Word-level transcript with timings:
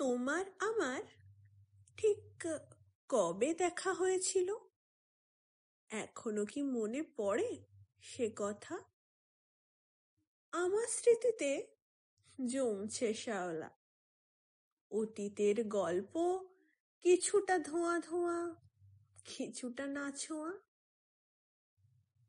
তোমার 0.00 0.44
আমার 0.58 1.02
ঠিক 1.96 2.44
কবে 3.08 3.54
দেখা 3.54 3.92
হয়েছিল? 3.92 4.54
এখনও 5.88 6.46
কি 6.46 6.62
মনে 6.62 7.02
পড়ে 7.02 7.64
সে 8.00 8.30
কথা? 8.36 8.78
আমার 10.52 10.86
স্মৃতিতে 10.86 11.66
জমছে 12.46 13.14
শ্যাওলা। 13.14 13.70
অতীতের 14.90 15.68
গল্প 15.68 16.44
কিছুটা 17.00 17.58
ধোঁয়া 17.58 17.98
ধোঁয়া, 17.98 18.54
কিছুটা 19.24 19.86
নাছোয়া। 19.86 20.52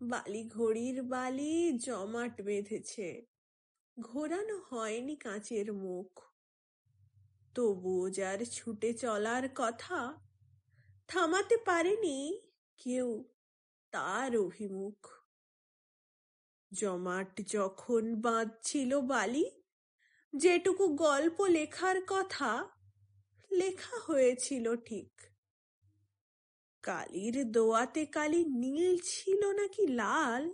বালি 0.02 0.50
ঘড়ির 0.50 1.04
বালি 1.04 1.78
জমাট 1.78 2.42
বেঁধেছে। 2.42 3.26
ঘোরানো 4.00 4.62
হয়নি 4.70 5.16
কাঁচের 5.16 5.74
মুখ। 5.74 6.31
তবুও 7.54 8.10
যার 8.10 8.46
ছুটে 8.46 8.94
চলার 8.94 9.50
কথা 9.56 10.18
থামাতে 11.08 11.58
পারেনি 11.58 12.42
কেউ 12.78 13.30
তার 13.92 14.38
অভিমুখ। 14.38 15.08
জমাট 16.74 17.42
যখন 17.48 18.22
বাঁধছিল 18.22 19.02
বালি, 19.02 19.62
যেটুকু 20.36 20.88
গল্প 20.88 21.42
লেখার 21.46 21.96
কথা 22.08 22.70
লেখা 23.52 23.98
হয়েছিল 24.00 24.76
ঠিক। 24.76 25.22
কালির 26.82 27.52
দোয়াতে 27.52 28.06
কালি 28.06 28.46
নীল 28.46 28.98
ছিল 29.04 29.52
নাকি 29.52 29.88
লাল, 29.88 30.54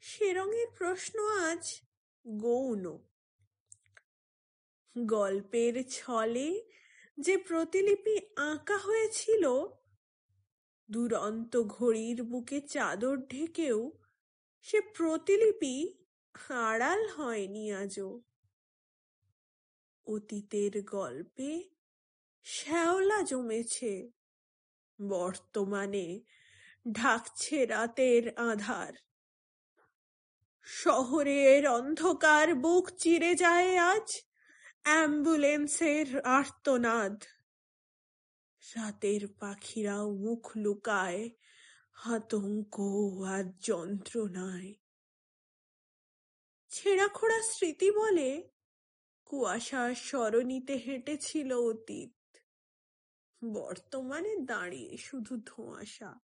সে 0.00 0.32
রঙের 0.32 0.66
প্রশ্ন 0.78 1.28
আজ 1.28 1.82
গৌণ। 2.28 2.98
গল্পের 5.04 5.88
ছলে 5.88 6.62
যে 7.18 7.36
প্রতিলিপি 7.36 8.18
আঁকা 8.36 8.78
হয়েছিল, 8.78 9.66
দুরন্ত 10.90 11.62
ঘড়ির 11.62 12.22
বুকে 12.22 12.60
চাদর 12.60 13.16
ঢেকেও 13.16 13.92
সে 14.60 14.80
প্রতিলিপি 14.80 15.94
আড়াল 16.50 17.08
হয়নি 17.08 17.72
আজও। 17.72 18.20
অতীতের 20.06 20.82
গল্পে 20.82 21.62
শ্যাওলা 22.44 23.22
জমেছে, 23.22 24.10
বর্তমানে 25.08 26.20
ঢাকছে 26.92 27.66
রাতের 27.66 28.38
আধার। 28.38 28.94
শহরের 30.62 31.68
অন্ধকার 31.68 32.54
বুক 32.54 32.90
চিরে 32.98 33.34
যায় 33.34 33.76
আজ 33.76 34.22
অ্যাম্বুলেন্সের 34.86 36.20
আর্তনাদ। 36.20 37.24
রাতের 38.76 39.20
পাখিরাও 39.40 40.14
মুখ 40.14 40.50
লুকায়, 40.56 41.30
আতঙ্ক 42.04 42.80
আর 43.28 43.44
যন্ত্রণায়। 43.60 44.74
ছেঁড়া 46.68 47.08
খোড়া 47.08 47.42
স্মৃতি 47.42 47.90
বলে 47.90 48.48
কুয়াশার 49.24 49.94
সরণিতে 49.94 50.74
হেঁটেছিল 50.74 51.52
অতীত। 51.52 52.36
বর্তমানে 53.44 54.36
দাঁড়িয়ে 54.36 54.96
শুধু 54.96 55.36
ধোঁয়াশা। 55.46 56.20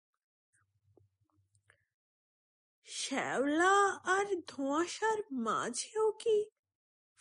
শ্যাওলা 2.84 4.00
আর 4.04 4.26
ধোঁয়াশার 4.48 5.18
মাঝেও 5.32 6.12
কি 6.12 6.44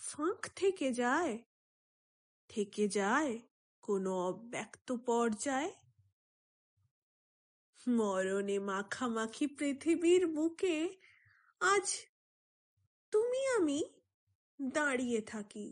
ফাঁক 0.02 0.49
থেকে 0.55 0.94
যায়। 0.94 1.44
থেকে 2.49 2.88
যায় 2.88 3.39
কোনো 3.81 4.11
অব্যক্ত 4.27 4.91
পর্যায়ে। 4.91 5.73
মরণে 7.88 8.59
মাখামাখি 8.59 9.47
পৃথিবীর 9.47 10.28
বুকে 10.28 10.97
আজ 11.59 11.88
তুমি 13.11 13.47
আমি 13.47 13.79
দাঁড়িয়ে 14.61 15.22
থাকি 15.22 15.67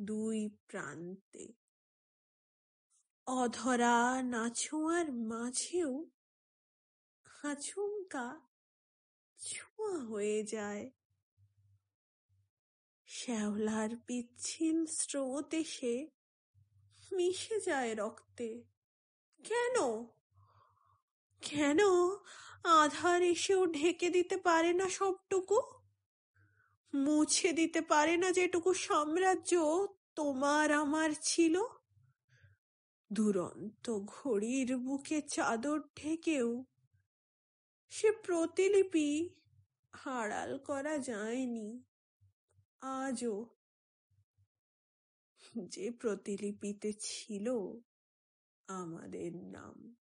দুই 0.00 0.50
প্রান্তে। 0.68 1.52
অধরা 3.26 4.22
নাছোয়ার 4.22 5.12
মাঝেও 5.12 5.92
আচমকা 7.42 8.40
ছোঁয়া 9.38 9.98
হয়ে 9.98 10.44
যায়। 10.44 10.90
শ্যাওলার 13.18 13.90
পিচ্ছিল 14.06 14.86
স্রোত 14.86 15.54
এসে 15.54 16.08
মিশে 17.12 17.60
যায় 17.60 17.94
রক্তে। 17.94 18.64
কেন? 19.44 20.04
কেন 21.40 21.78
আধার 22.64 23.22
এসেও 23.22 23.66
ঢেকে 23.66 24.10
দিতে 24.10 24.36
পারে 24.36 24.72
না 24.72 24.88
সবটুকু? 24.88 25.60
মুছে 26.94 27.52
দিতে 27.52 27.80
পারে 27.80 28.16
না 28.16 28.32
যেটুকু 28.32 28.74
সাম্রাজ্য 28.74 29.86
তোমার 30.14 30.72
আমার 30.72 31.10
ছিল? 31.22 31.62
দুরন্ত 33.12 33.98
ঘড়ির 34.06 34.76
বুকে 34.76 35.20
চাদর 35.20 35.80
ঢেকেও 35.96 36.64
সে 37.88 38.10
প্রতিলিপি 38.10 39.28
হারাল 39.92 40.58
করা 40.58 40.98
যায়নি। 40.98 41.82
আজও 42.80 43.46
যে 45.68 45.90
প্রতিলিপিতে 45.90 46.92
ছিল 47.00 47.48
আমাদের 48.66 49.36
নাম। 49.36 49.96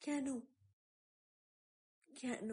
কেন? 0.00 0.40
কেন? 2.16 2.50